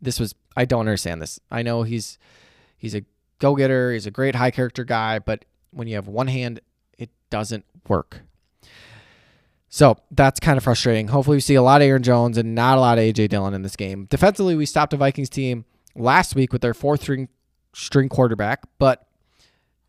This 0.00 0.20
was 0.20 0.34
I 0.56 0.64
don't 0.64 0.80
understand 0.80 1.20
this. 1.22 1.40
I 1.50 1.62
know 1.62 1.82
he's 1.82 2.18
he's 2.76 2.94
a 2.94 3.04
go-getter, 3.38 3.92
he's 3.92 4.06
a 4.06 4.10
great 4.10 4.34
high 4.34 4.50
character 4.50 4.84
guy, 4.84 5.18
but 5.18 5.44
when 5.70 5.88
you 5.88 5.94
have 5.94 6.08
one 6.08 6.28
hand, 6.28 6.60
it 6.98 7.10
doesn't 7.30 7.64
work. 7.88 8.22
So 9.76 9.98
that's 10.10 10.40
kind 10.40 10.56
of 10.56 10.64
frustrating. 10.64 11.08
Hopefully, 11.08 11.36
we 11.36 11.42
see 11.42 11.54
a 11.54 11.60
lot 11.60 11.82
of 11.82 11.86
Aaron 11.86 12.02
Jones 12.02 12.38
and 12.38 12.54
not 12.54 12.78
a 12.78 12.80
lot 12.80 12.96
of 12.96 13.04
AJ 13.04 13.28
Dillon 13.28 13.52
in 13.52 13.60
this 13.60 13.76
game. 13.76 14.06
Defensively, 14.06 14.56
we 14.56 14.64
stopped 14.64 14.94
a 14.94 14.96
Vikings 14.96 15.28
team 15.28 15.66
last 15.94 16.34
week 16.34 16.50
with 16.50 16.62
their 16.62 16.72
fourth 16.72 17.02
string, 17.02 18.08
quarterback, 18.08 18.62
but 18.78 19.06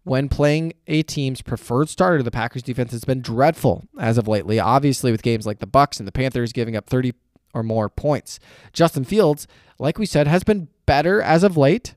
when 0.04 0.28
playing 0.28 0.74
a 0.88 1.04
team's 1.04 1.42
preferred 1.42 1.88
starter, 1.88 2.22
the 2.22 2.32
Packers 2.32 2.64
defense 2.64 2.92
has 2.92 3.06
been 3.06 3.22
dreadful 3.22 3.88
as 3.98 4.18
of 4.18 4.28
lately. 4.28 4.60
Obviously, 4.60 5.10
with 5.10 5.24
games 5.24 5.46
like 5.46 5.60
the 5.60 5.66
Bucs 5.66 6.00
and 6.00 6.08
the 6.08 6.12
Panthers 6.12 6.52
giving 6.52 6.76
up 6.76 6.90
30 6.90 7.14
or 7.54 7.64
more 7.64 7.88
points. 7.88 8.42
Justin 8.74 9.06
Fields, 9.06 9.48
like 9.80 9.98
we 9.98 10.06
said, 10.06 10.28
has 10.28 10.44
been 10.44 10.68
better 10.86 11.22
as 11.22 11.46
of 11.46 11.56
late. 11.56 11.96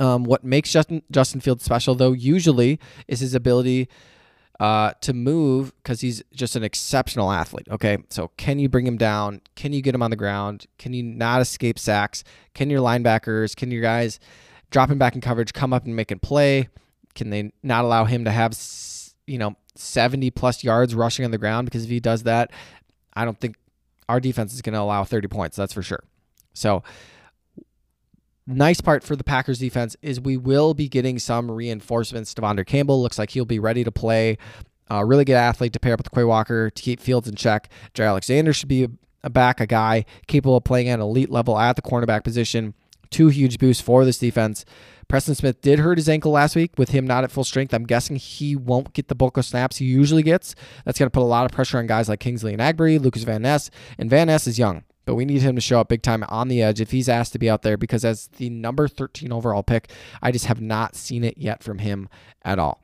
Um, 0.00 0.24
what 0.24 0.42
makes 0.42 0.72
Justin 0.72 1.02
Justin 1.12 1.40
Fields 1.40 1.62
special, 1.62 1.94
though, 1.94 2.10
usually 2.10 2.80
is 3.06 3.20
his 3.20 3.36
ability 3.36 3.88
uh, 4.60 4.92
to 5.00 5.12
move 5.12 5.74
because 5.76 6.00
he's 6.00 6.22
just 6.32 6.56
an 6.56 6.62
exceptional 6.62 7.32
athlete. 7.32 7.66
Okay, 7.70 7.98
so 8.10 8.30
can 8.36 8.58
you 8.58 8.68
bring 8.68 8.86
him 8.86 8.96
down? 8.96 9.40
Can 9.56 9.72
you 9.72 9.82
get 9.82 9.94
him 9.94 10.02
on 10.02 10.10
the 10.10 10.16
ground? 10.16 10.66
Can 10.78 10.92
you 10.92 11.02
not 11.02 11.40
escape 11.40 11.78
sacks? 11.78 12.22
Can 12.54 12.70
your 12.70 12.80
linebackers, 12.80 13.56
can 13.56 13.70
your 13.70 13.82
guys 13.82 14.20
dropping 14.70 14.98
back 14.98 15.14
in 15.14 15.20
coverage 15.20 15.52
come 15.52 15.72
up 15.72 15.84
and 15.84 15.96
make 15.96 16.10
a 16.10 16.16
play? 16.16 16.68
Can 17.14 17.30
they 17.30 17.52
not 17.62 17.84
allow 17.84 18.04
him 18.04 18.24
to 18.24 18.30
have 18.30 18.58
you 19.26 19.38
know 19.38 19.56
70 19.74 20.30
plus 20.30 20.62
yards 20.62 20.94
rushing 20.94 21.24
on 21.24 21.30
the 21.30 21.38
ground? 21.38 21.66
Because 21.66 21.84
if 21.84 21.90
he 21.90 22.00
does 22.00 22.24
that, 22.24 22.50
I 23.14 23.24
don't 23.24 23.38
think 23.38 23.56
our 24.08 24.20
defense 24.20 24.54
is 24.54 24.62
going 24.62 24.74
to 24.74 24.80
allow 24.80 25.04
30 25.04 25.28
points. 25.28 25.56
That's 25.56 25.72
for 25.72 25.82
sure. 25.82 26.04
So 26.54 26.82
nice 28.46 28.80
part 28.80 29.04
for 29.04 29.16
the 29.16 29.24
Packers 29.24 29.58
defense 29.58 29.96
is 30.02 30.20
we 30.20 30.36
will 30.36 30.74
be 30.74 30.88
getting 30.88 31.18
some 31.18 31.50
reinforcements. 31.50 32.34
De'Vondre 32.34 32.66
Campbell 32.66 33.00
looks 33.00 33.18
like 33.18 33.30
he'll 33.30 33.44
be 33.44 33.58
ready 33.58 33.84
to 33.84 33.92
play. 33.92 34.38
A 34.90 35.04
really 35.06 35.24
good 35.24 35.36
athlete 35.36 35.72
to 35.72 35.80
pair 35.80 35.94
up 35.94 36.00
with 36.00 36.10
Quay 36.10 36.24
Walker 36.24 36.68
to 36.68 36.82
keep 36.82 37.00
Fields 37.00 37.28
in 37.28 37.34
check. 37.34 37.68
Jaire 37.94 38.08
Alexander 38.08 38.52
should 38.52 38.68
be 38.68 38.88
a 39.22 39.30
back, 39.30 39.60
a 39.60 39.66
guy 39.66 40.04
capable 40.26 40.56
of 40.56 40.64
playing 40.64 40.88
at 40.88 40.94
an 40.94 41.00
elite 41.00 41.30
level 41.30 41.58
at 41.58 41.76
the 41.76 41.82
cornerback 41.82 42.24
position. 42.24 42.74
two 43.10 43.28
huge 43.28 43.58
boosts 43.58 43.82
for 43.82 44.04
this 44.04 44.18
defense. 44.18 44.64
Preston 45.06 45.34
Smith 45.34 45.60
did 45.60 45.78
hurt 45.78 45.98
his 45.98 46.08
ankle 46.08 46.32
last 46.32 46.56
week 46.56 46.72
with 46.78 46.90
him 46.90 47.06
not 47.06 47.22
at 47.22 47.30
full 47.30 47.44
strength. 47.44 47.74
I'm 47.74 47.84
guessing 47.84 48.16
he 48.16 48.56
won't 48.56 48.94
get 48.94 49.08
the 49.08 49.14
bulk 49.14 49.36
of 49.36 49.44
snaps 49.44 49.76
he 49.76 49.84
usually 49.84 50.22
gets. 50.22 50.54
That's 50.84 50.98
going 50.98 51.06
to 51.06 51.10
put 51.10 51.22
a 51.22 51.24
lot 51.24 51.44
of 51.44 51.52
pressure 51.52 51.78
on 51.78 51.86
guys 51.86 52.08
like 52.08 52.20
Kingsley 52.20 52.56
Enagbare, 52.56 52.98
Lukas 53.00 53.24
Van 53.24 53.42
Ness, 53.42 53.70
and 53.98 54.08
Van 54.08 54.28
Ness 54.28 54.46
is 54.46 54.58
young. 54.58 54.84
But 55.04 55.16
we 55.16 55.24
need 55.24 55.42
him 55.42 55.56
to 55.56 55.60
show 55.60 55.80
up 55.80 55.88
big 55.88 56.02
time 56.02 56.24
on 56.28 56.48
the 56.48 56.62
edge 56.62 56.80
if 56.80 56.92
he's 56.92 57.08
asked 57.08 57.32
to 57.32 57.38
be 57.38 57.50
out 57.50 57.62
there 57.62 57.76
because 57.76 58.04
as 58.04 58.28
the 58.28 58.50
number 58.50 58.86
13 58.86 59.32
overall 59.32 59.62
pick, 59.62 59.90
I 60.22 60.30
just 60.30 60.46
have 60.46 60.60
not 60.60 60.94
seen 60.94 61.24
it 61.24 61.38
yet 61.38 61.62
from 61.62 61.78
him 61.78 62.08
at 62.44 62.58
all. 62.58 62.80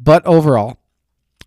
But 0.00 0.24
overall, 0.24 0.78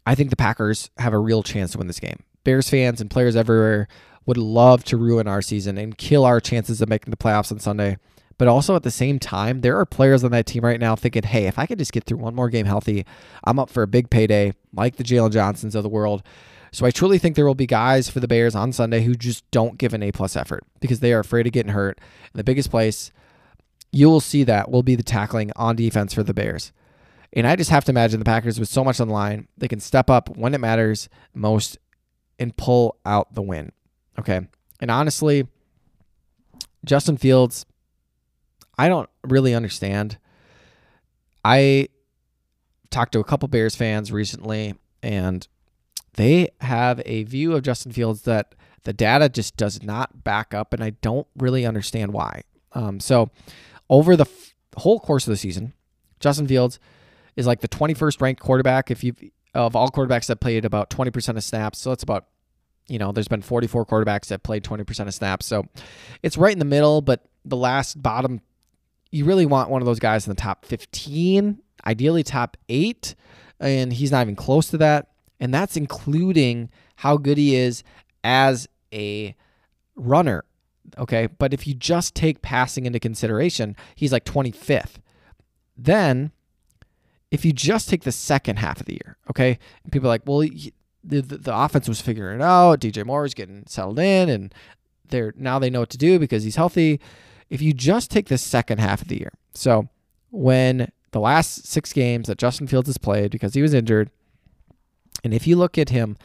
I 0.06 0.16
think 0.16 0.30
the 0.30 0.36
Packers 0.36 0.90
have 0.98 1.14
a 1.14 1.20
real 1.20 1.44
chance 1.44 1.72
to 1.72 1.78
win 1.78 1.88
this 1.88 2.00
game. 2.00 2.24
Bears 2.44 2.70
fans 2.70 3.02
and 3.02 3.10
players 3.10 3.36
everywhere 3.36 3.88
would 4.26 4.38
love 4.38 4.84
to 4.86 4.98
ruin 4.98 5.28
our 5.28 5.42
season 5.42 5.78
and 5.78 5.98
kill 5.98 6.26
our 6.26 6.40
chances 6.40 6.82
of 6.82 6.90
making 6.90 7.12
the 7.12 7.18
playoffs 7.18 7.52
on 7.52 7.60
Sunday. 7.60 7.98
But 8.38 8.48
also 8.48 8.76
at 8.76 8.84
the 8.84 8.92
same 8.92 9.20
time, 9.20 9.62
there 9.62 9.80
are 9.80 9.86
players 9.86 10.24
on 10.24 10.32
that 10.32 10.46
team 10.46 10.66
right 10.66 10.80
now 10.80 10.96
thinking, 10.96 11.24
hey, 11.24 11.48
if 11.48 11.58
I 11.58 11.66
could 11.66 11.80
just 11.80 11.94
get 11.94 12.04
through 12.04 12.18
one 12.18 12.36
more 12.36 12.50
game 12.50 12.66
healthy, 12.66 13.06
I'm 13.46 13.60
up 13.60 13.70
for 13.70 13.82
a 13.82 13.88
big 13.88 14.10
payday, 14.10 14.54
like 14.74 14.98
the 14.98 15.04
Jaylon 15.04 15.32
Johnsons 15.32 15.76
of 15.76 15.84
the 15.84 15.90
world. 15.90 16.22
So 16.76 16.86
I 16.86 16.92
truly 16.92 17.18
think 17.18 17.38
there 17.38 17.46
will 17.46 17.56
be 17.56 17.68
guys 17.68 18.10
for 18.10 18.20
the 18.20 18.28
Bears 18.28 18.54
on 18.54 18.74
Sunday 18.74 19.06
who 19.06 19.16
just 19.16 19.50
don't 19.50 19.78
give 19.78 19.94
an 19.94 20.04
A 20.04 20.12
plus 20.12 20.36
effort 20.36 20.66
because 20.82 21.00
they 21.00 21.14
are 21.14 21.22
afraid 21.22 21.48
of 21.48 21.54
getting 21.54 21.72
hurt. 21.72 22.02
And 22.34 22.38
the 22.38 22.44
biggest 22.44 22.70
place 22.70 23.14
you 23.94 24.10
will 24.10 24.20
see 24.20 24.44
that 24.44 24.70
will 24.70 24.84
be 24.84 24.96
the 24.96 25.02
tackling 25.02 25.54
on 25.56 25.78
defense 25.78 26.14
for 26.14 26.22
the 26.22 26.34
Bears. 26.34 26.74
And 27.32 27.48
I 27.48 27.56
just 27.56 27.70
have 27.70 27.86
to 27.86 27.94
imagine 27.94 28.20
the 28.20 28.26
Packers 28.26 28.60
with 28.60 28.68
so 28.68 28.84
much 28.84 29.00
on 29.00 29.08
the 29.08 29.14
line, 29.14 29.48
they 29.58 29.70
can 29.70 29.80
step 29.80 30.10
up 30.10 30.36
when 30.36 30.54
it 30.54 30.60
matters 30.60 31.08
most 31.34 31.78
and 32.40 32.58
pull 32.58 32.98
out 33.06 33.34
the 33.34 33.42
win. 33.42 33.72
Okay. 34.20 34.42
And 34.82 34.92
honestly, 34.92 35.48
Justin 36.84 37.16
Fields, 37.16 37.66
I 38.78 38.90
don't 38.90 39.10
really 39.24 39.56
understand. 39.56 40.18
I 41.46 41.88
talked 42.90 43.14
to 43.14 43.20
a 43.20 43.24
couple 43.24 43.48
Bears 43.48 43.78
fans 43.78 44.12
recently, 44.12 44.76
and 45.02 45.48
they 46.16 46.50
have 46.62 47.02
a 47.06 47.24
view 47.24 47.54
of 47.54 47.64
Justin 47.64 47.92
Fields 47.92 48.24
that 48.24 48.56
the 48.84 48.94
data 48.94 49.30
just 49.30 49.58
does 49.58 49.84
not 49.84 50.24
back 50.24 50.54
up, 50.54 50.74
and 50.74 50.84
I 50.84 50.92
don't 50.92 51.28
really 51.38 51.66
understand 51.66 52.14
why. 52.14 52.44
Um, 52.74 53.00
so, 53.00 53.30
over 53.90 54.16
the 54.16 54.26
f- 54.26 54.54
whole 54.78 55.00
course 55.00 55.28
of 55.28 55.32
the 55.32 55.38
season, 55.38 55.74
Justin 56.20 56.48
Fields 56.48 56.80
is 57.36 57.48
like 57.48 57.62
the 57.62 57.68
21st 57.68 58.22
ranked 58.22 58.42
quarterback 58.42 58.92
if 58.92 59.04
you 59.04 59.14
of 59.54 59.76
all 59.76 59.90
quarterbacks 59.90 60.28
that 60.28 60.42
played 60.42 60.66
about 60.66 60.90
20% 60.90 61.38
of 61.38 61.44
snaps. 61.44 61.80
So 61.80 61.90
that's 61.90 62.04
about 62.04 62.28
you 62.88 63.00
know, 63.00 63.12
there's 63.12 63.28
been 63.28 63.42
44 63.42 63.86
quarterbacks 63.88 64.28
that 64.28 64.44
played 64.44 64.64
20% 64.64 65.08
of 65.08 65.14
snaps. 65.14 65.48
So 65.48 65.66
it's 66.22 66.38
right 66.38 66.54
in 66.54 66.60
the 66.60 66.66
middle, 66.66 67.02
but 67.02 67.26
the 67.44 67.58
last 67.58 68.00
bottom 68.00 68.42
you 69.12 69.26
really 69.26 69.46
want 69.46 69.70
one 69.70 69.82
of 69.82 69.86
those 69.86 70.00
guys 70.00 70.28
in 70.28 70.30
the 70.30 70.40
top 70.40 70.66
15, 70.66 71.60
ideally 71.86 72.22
top 72.22 72.58
8, 72.70 73.16
and 73.60 73.94
he's 73.94 74.12
not 74.12 74.22
even 74.22 74.36
close 74.36 74.68
to 74.70 74.78
that. 74.80 75.08
And 75.40 75.54
that's 75.54 75.76
including 75.78 76.70
how 76.98 77.18
good 77.18 77.38
he 77.38 77.56
is 77.56 77.84
as 78.24 78.68
a 78.94 79.36
runner. 79.96 80.44
Okay. 80.98 81.28
But 81.28 81.54
if 81.54 81.68
you 81.68 81.74
just 81.74 82.16
take 82.16 82.42
passing 82.42 82.86
into 82.86 83.00
consideration, 83.00 83.76
he's 83.96 84.12
like 84.12 84.26
25th. 84.26 84.96
Then, 85.78 86.32
if 87.32 87.44
you 87.44 87.52
just 87.52 87.90
take 87.90 88.04
the 88.04 88.12
second 88.12 88.60
half 88.60 88.80
of 88.80 88.86
the 88.86 88.94
year, 88.94 89.18
okay, 89.30 89.60
and 89.84 89.92
people 89.92 90.08
are 90.08 90.14
like, 90.14 90.22
well, 90.26 90.40
the, 90.40 91.22
the, 91.22 91.38
the 91.38 91.56
offense 91.56 91.88
was 91.88 92.02
figuring 92.02 92.40
it 92.40 92.44
out. 92.44 92.80
DJ 92.80 93.06
Moore 93.06 93.26
is 93.26 93.34
getting 93.34 93.66
settled 93.68 94.00
in, 94.00 94.30
and 94.30 94.54
they're 95.10 95.34
now 95.36 95.60
they 95.60 95.70
know 95.70 95.82
what 95.82 95.90
to 95.90 95.98
do 95.98 96.18
because 96.18 96.44
he's 96.44 96.56
healthy. 96.56 97.00
If 97.50 97.62
you 97.62 97.74
just 97.74 98.10
take 98.10 98.28
the 98.28 98.38
second 98.38 98.80
half 98.80 99.02
of 99.02 99.08
the 99.10 99.20
year, 99.20 99.34
so 99.54 99.90
when 100.32 100.92
the 101.12 101.20
last 101.20 101.68
six 101.68 101.94
games 101.94 102.28
that 102.28 102.38
Justin 102.38 102.68
Fields 102.68 102.88
has 102.88 102.98
played 102.98 103.32
because 103.32 103.54
he 103.54 103.62
was 103.62 103.74
injured, 103.74 104.10
and 105.24 105.34
if 105.34 105.48
you 105.48 105.56
look 105.56 105.78
at 105.78 105.90
him 105.90 106.18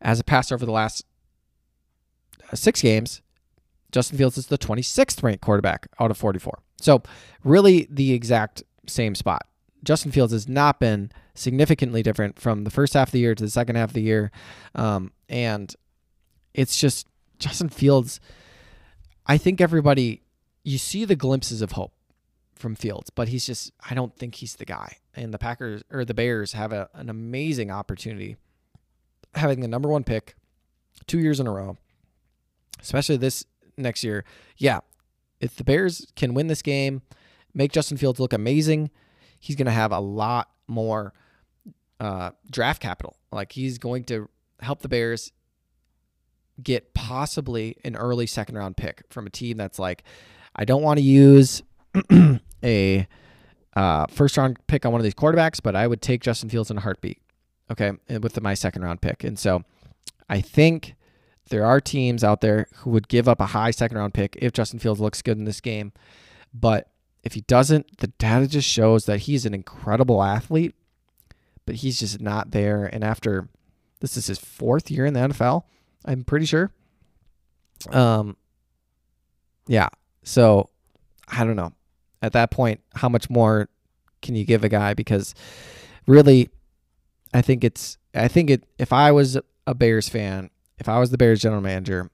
as 0.00 0.20
a 0.20 0.24
passer 0.24 0.54
over 0.54 0.66
the 0.66 0.72
last 0.72 1.04
uh, 2.52 2.56
six 2.56 2.82
games, 2.82 3.22
Justin 3.92 4.18
Fields 4.18 4.36
is 4.36 4.46
the 4.48 4.58
26th 4.58 5.22
ranked 5.22 5.40
quarterback 5.40 5.86
out 6.00 6.10
of 6.10 6.18
44. 6.18 6.58
So, 6.80 7.02
really, 7.42 7.86
the 7.90 8.12
exact 8.12 8.62
same 8.86 9.14
spot. 9.14 9.46
Justin 9.82 10.12
Fields 10.12 10.32
has 10.32 10.48
not 10.48 10.80
been 10.80 11.10
significantly 11.34 12.02
different 12.02 12.38
from 12.38 12.64
the 12.64 12.70
first 12.70 12.94
half 12.94 13.08
of 13.08 13.12
the 13.12 13.20
year 13.20 13.34
to 13.34 13.42
the 13.42 13.50
second 13.50 13.76
half 13.76 13.90
of 13.90 13.94
the 13.94 14.02
year. 14.02 14.30
Um, 14.74 15.12
and 15.28 15.74
it's 16.52 16.76
just 16.76 17.06
Justin 17.38 17.68
Fields. 17.68 18.20
I 19.26 19.38
think 19.38 19.60
everybody, 19.60 20.22
you 20.64 20.78
see 20.78 21.04
the 21.04 21.16
glimpses 21.16 21.62
of 21.62 21.72
hope 21.72 21.93
from 22.64 22.74
Fields, 22.74 23.10
but 23.10 23.28
he's 23.28 23.44
just, 23.44 23.72
I 23.90 23.94
don't 23.94 24.16
think 24.16 24.36
he's 24.36 24.56
the 24.56 24.64
guy. 24.64 24.96
And 25.14 25.34
the 25.34 25.38
Packers 25.38 25.82
or 25.92 26.06
the 26.06 26.14
Bears 26.14 26.54
have 26.54 26.72
a, 26.72 26.88
an 26.94 27.10
amazing 27.10 27.70
opportunity 27.70 28.36
having 29.34 29.60
the 29.60 29.68
number 29.68 29.90
one 29.90 30.02
pick 30.02 30.34
two 31.06 31.18
years 31.18 31.40
in 31.40 31.46
a 31.46 31.52
row, 31.52 31.76
especially 32.80 33.18
this 33.18 33.44
next 33.76 34.02
year. 34.02 34.24
Yeah, 34.56 34.80
if 35.40 35.56
the 35.56 35.62
Bears 35.62 36.06
can 36.16 36.32
win 36.32 36.46
this 36.46 36.62
game, 36.62 37.02
make 37.52 37.70
Justin 37.70 37.98
Fields 37.98 38.18
look 38.18 38.32
amazing, 38.32 38.90
he's 39.38 39.56
going 39.56 39.66
to 39.66 39.70
have 39.70 39.92
a 39.92 40.00
lot 40.00 40.48
more 40.66 41.12
uh, 42.00 42.30
draft 42.50 42.80
capital. 42.80 43.14
Like 43.30 43.52
he's 43.52 43.76
going 43.76 44.04
to 44.04 44.30
help 44.60 44.80
the 44.80 44.88
Bears 44.88 45.32
get 46.62 46.94
possibly 46.94 47.76
an 47.84 47.94
early 47.94 48.26
second 48.26 48.56
round 48.56 48.78
pick 48.78 49.02
from 49.10 49.26
a 49.26 49.30
team 49.30 49.58
that's 49.58 49.78
like, 49.78 50.02
I 50.56 50.64
don't 50.64 50.82
want 50.82 50.96
to 50.96 51.04
use 51.04 51.62
a 52.64 53.06
uh, 53.76 54.06
first 54.06 54.36
round 54.36 54.58
pick 54.66 54.86
on 54.86 54.92
one 54.92 55.00
of 55.00 55.04
these 55.04 55.14
quarterbacks, 55.14 55.60
but 55.62 55.76
I 55.76 55.86
would 55.86 56.02
take 56.02 56.22
Justin 56.22 56.48
Fields 56.48 56.70
in 56.70 56.78
a 56.78 56.80
heartbeat. 56.80 57.20
Okay, 57.70 57.92
with 58.20 58.40
my 58.42 58.54
second 58.54 58.82
round 58.82 59.00
pick, 59.00 59.24
and 59.24 59.38
so 59.38 59.64
I 60.28 60.40
think 60.40 60.94
there 61.48 61.64
are 61.64 61.80
teams 61.80 62.22
out 62.24 62.40
there 62.40 62.66
who 62.76 62.90
would 62.90 63.08
give 63.08 63.28
up 63.28 63.40
a 63.40 63.46
high 63.46 63.70
second 63.70 63.96
round 63.96 64.14
pick 64.14 64.36
if 64.40 64.52
Justin 64.52 64.78
Fields 64.78 65.00
looks 65.00 65.22
good 65.22 65.38
in 65.38 65.44
this 65.44 65.60
game, 65.60 65.92
but 66.52 66.90
if 67.24 67.32
he 67.32 67.40
doesn't, 67.42 67.98
the 67.98 68.08
data 68.08 68.46
just 68.46 68.68
shows 68.68 69.06
that 69.06 69.20
he's 69.20 69.46
an 69.46 69.54
incredible 69.54 70.22
athlete, 70.22 70.74
but 71.64 71.76
he's 71.76 71.98
just 71.98 72.20
not 72.20 72.50
there. 72.50 72.84
And 72.84 73.02
after 73.02 73.48
this 74.00 74.18
is 74.18 74.26
his 74.26 74.38
fourth 74.38 74.90
year 74.90 75.06
in 75.06 75.14
the 75.14 75.20
NFL, 75.20 75.62
I'm 76.04 76.22
pretty 76.24 76.44
sure. 76.44 76.70
Um, 77.90 78.36
yeah. 79.66 79.88
So 80.22 80.68
I 81.28 81.44
don't 81.44 81.56
know. 81.56 81.72
At 82.24 82.32
that 82.32 82.50
point, 82.50 82.80
how 82.94 83.10
much 83.10 83.28
more 83.28 83.68
can 84.22 84.34
you 84.34 84.46
give 84.46 84.64
a 84.64 84.68
guy? 84.68 84.94
Because 84.94 85.34
really, 86.06 86.48
I 87.34 87.42
think 87.42 87.64
it's. 87.64 87.98
I 88.14 88.28
think 88.28 88.48
it. 88.48 88.64
If 88.78 88.92
I 88.92 89.12
was 89.12 89.38
a 89.66 89.74
Bears 89.74 90.08
fan, 90.08 90.50
if 90.78 90.88
I 90.88 90.98
was 90.98 91.10
the 91.10 91.18
Bears 91.18 91.42
general 91.42 91.60
manager, 91.60 92.10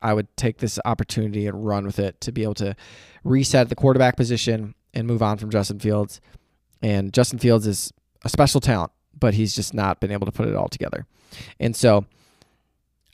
I 0.00 0.14
would 0.14 0.28
take 0.36 0.58
this 0.58 0.78
opportunity 0.84 1.46
and 1.46 1.66
run 1.66 1.84
with 1.84 1.98
it 1.98 2.20
to 2.20 2.32
be 2.32 2.44
able 2.44 2.54
to 2.54 2.76
reset 3.24 3.68
the 3.68 3.74
quarterback 3.74 4.16
position 4.16 4.74
and 4.94 5.06
move 5.06 5.22
on 5.22 5.38
from 5.38 5.50
Justin 5.50 5.80
Fields. 5.80 6.20
And 6.82 7.12
Justin 7.12 7.38
Fields 7.38 7.66
is 7.66 7.92
a 8.24 8.28
special 8.28 8.60
talent, 8.60 8.92
but 9.18 9.34
he's 9.34 9.54
just 9.54 9.74
not 9.74 10.00
been 10.00 10.12
able 10.12 10.26
to 10.26 10.32
put 10.32 10.46
it 10.46 10.54
all 10.54 10.68
together. 10.68 11.06
And 11.58 11.74
so 11.74 12.06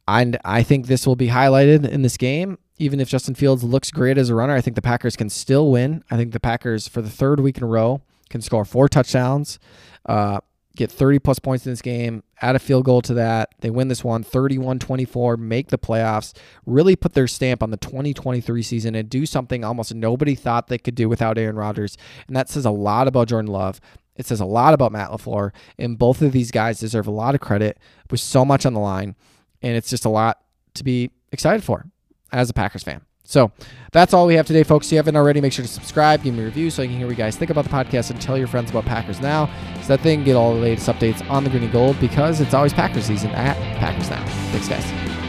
I, 0.06 0.34
I 0.44 0.62
think 0.62 0.86
this 0.86 1.06
will 1.06 1.16
be 1.16 1.28
highlighted 1.28 1.88
in 1.88 2.02
this 2.02 2.18
game. 2.18 2.58
Even 2.78 3.00
if 3.00 3.08
Justin 3.08 3.34
Fields 3.34 3.62
looks 3.62 3.90
great 3.90 4.18
as 4.18 4.30
a 4.30 4.34
runner, 4.34 4.54
I 4.54 4.60
think 4.60 4.74
the 4.74 4.82
Packers 4.82 5.16
can 5.16 5.30
still 5.30 5.70
win. 5.70 6.02
I 6.10 6.16
think 6.16 6.32
the 6.32 6.40
Packers, 6.40 6.88
for 6.88 7.02
the 7.02 7.10
third 7.10 7.40
week 7.40 7.56
in 7.56 7.62
a 7.62 7.68
row, 7.68 8.02
can 8.30 8.40
score 8.40 8.64
four 8.64 8.88
touchdowns. 8.88 9.58
Uh, 10.06 10.40
get 10.76 10.90
30 10.90 11.20
plus 11.20 11.38
points 11.38 11.66
in 11.66 11.72
this 11.72 11.82
game, 11.82 12.22
add 12.42 12.56
a 12.56 12.58
field 12.58 12.84
goal 12.84 13.00
to 13.02 13.14
that. 13.14 13.54
They 13.60 13.70
win 13.70 13.88
this 13.88 14.02
one 14.02 14.22
31 14.22 14.78
24, 14.78 15.36
make 15.36 15.68
the 15.68 15.78
playoffs, 15.78 16.34
really 16.66 16.96
put 16.96 17.14
their 17.14 17.28
stamp 17.28 17.62
on 17.62 17.70
the 17.70 17.76
2023 17.76 18.62
season 18.62 18.94
and 18.94 19.08
do 19.08 19.26
something 19.26 19.64
almost 19.64 19.94
nobody 19.94 20.34
thought 20.34 20.68
they 20.68 20.78
could 20.78 20.94
do 20.94 21.08
without 21.08 21.38
Aaron 21.38 21.56
Rodgers. 21.56 21.96
And 22.26 22.36
that 22.36 22.48
says 22.48 22.64
a 22.64 22.70
lot 22.70 23.08
about 23.08 23.28
Jordan 23.28 23.50
Love. 23.50 23.80
It 24.16 24.26
says 24.26 24.40
a 24.40 24.44
lot 24.44 24.74
about 24.74 24.92
Matt 24.92 25.10
LaFleur. 25.10 25.50
And 25.78 25.98
both 25.98 26.22
of 26.22 26.32
these 26.32 26.50
guys 26.50 26.78
deserve 26.78 27.06
a 27.06 27.12
lot 27.12 27.34
of 27.34 27.40
credit 27.40 27.78
with 28.10 28.20
so 28.20 28.44
much 28.44 28.64
on 28.64 28.74
the 28.74 28.80
line. 28.80 29.16
And 29.62 29.76
it's 29.76 29.90
just 29.90 30.04
a 30.04 30.10
lot 30.10 30.40
to 30.74 30.84
be 30.84 31.10
excited 31.32 31.64
for 31.64 31.86
as 32.34 32.50
a 32.50 32.52
Packers 32.52 32.82
fan. 32.82 33.02
So 33.26 33.52
that's 33.92 34.12
all 34.12 34.26
we 34.26 34.34
have 34.34 34.46
today, 34.46 34.64
folks. 34.64 34.86
If 34.88 34.92
you 34.92 34.98
haven't 34.98 35.16
already, 35.16 35.40
make 35.40 35.52
sure 35.52 35.64
to 35.64 35.70
subscribe, 35.70 36.22
give 36.22 36.34
me 36.34 36.42
a 36.42 36.44
review 36.44 36.68
so 36.68 36.82
I 36.82 36.86
can 36.86 36.96
hear 36.96 37.06
what 37.06 37.12
you 37.12 37.16
guys 37.16 37.36
think 37.36 37.50
about 37.50 37.64
the 37.64 37.70
podcast 37.70 38.10
and 38.10 38.20
tell 38.20 38.36
your 38.36 38.46
friends 38.48 38.70
about 38.70 38.84
Packers 38.84 39.20
Now 39.20 39.48
so 39.80 39.96
that 39.96 40.02
can 40.02 40.24
get 40.24 40.36
all 40.36 40.54
the 40.54 40.60
latest 40.60 40.88
updates 40.88 41.28
on 41.30 41.42
the 41.42 41.48
green 41.50 41.62
and 41.62 41.72
gold 41.72 41.98
because 42.00 42.40
it's 42.42 42.52
always 42.52 42.74
Packers 42.74 43.06
season 43.06 43.30
at 43.30 43.56
Packers 43.78 44.10
Now. 44.10 44.24
Thanks, 44.52 44.68
guys. 44.68 45.23